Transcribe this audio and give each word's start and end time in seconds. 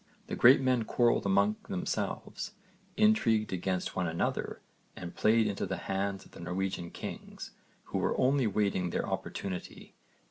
The 0.25 0.35
great 0.35 0.59
men 0.61 0.83
quarrelled 0.85 1.27
among 1.27 1.57
themselves, 1.69 2.53
intrigued 2.97 3.53
against 3.53 3.95
one 3.95 4.07
another 4.07 4.59
and 4.95 5.13
played 5.13 5.45
into 5.45 5.67
the 5.67 5.77
hands 5.77 6.25
of 6.25 6.31
the 6.31 6.39
Norwegian 6.39 6.89
kings 6.89 7.51
who 7.83 7.99
were 7.99 8.19
only 8.19 8.47
waiting 8.47 8.89
their 8.89 9.07
opportunity. 9.07 9.93